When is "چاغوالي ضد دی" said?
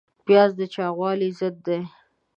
0.73-1.81